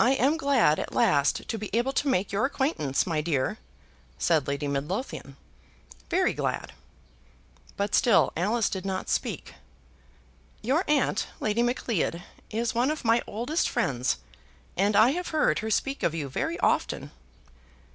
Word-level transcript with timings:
"I 0.00 0.12
am 0.12 0.38
glad 0.38 0.78
at 0.78 0.94
last 0.94 1.46
to 1.48 1.58
be 1.58 1.68
able 1.74 1.92
to 1.92 2.08
make 2.08 2.32
your 2.32 2.46
acquaintance, 2.46 3.06
my 3.06 3.20
dear," 3.20 3.58
said 4.16 4.48
Lady 4.48 4.66
Midlothian; 4.66 5.36
"very 6.08 6.32
glad." 6.32 6.72
But 7.76 7.94
still 7.94 8.32
Alice 8.38 8.70
did 8.70 8.86
not 8.86 9.10
speak. 9.10 9.52
"Your 10.62 10.82
aunt, 10.88 11.26
Lady 11.40 11.62
Macleod, 11.62 12.22
is 12.48 12.74
one 12.74 12.90
of 12.90 13.04
my 13.04 13.20
oldest 13.26 13.68
friends, 13.68 14.16
and 14.78 14.96
I 14.96 15.10
have 15.10 15.28
heard 15.28 15.58
her 15.58 15.70
speak 15.70 16.02
of 16.02 16.14
you 16.14 16.30
very 16.30 16.58
often." 16.60 17.10